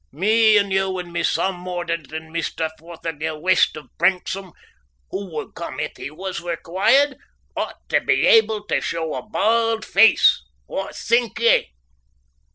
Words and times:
Me 0.11 0.57
and 0.57 0.71
you 0.71 0.97
and 0.97 1.13
my 1.13 1.21
son 1.21 1.53
Mordaunt 1.57 2.11
and 2.11 2.33
Mr. 2.33 2.71
Fothergill 2.79 3.39
West 3.39 3.77
of 3.77 3.95
Branksome, 3.99 4.51
who 5.11 5.25
would 5.29 5.53
come 5.53 5.79
if 5.79 5.91
he 5.95 6.09
was 6.09 6.41
required, 6.41 7.15
ought 7.55 7.77
tae 7.87 7.99
be 7.99 8.25
able 8.25 8.65
tae 8.65 8.79
show 8.79 9.13
a 9.13 9.21
bauld 9.21 9.85
face 9.85 10.41
what 10.65 10.95
think 10.95 11.37
ye?" 11.37 11.67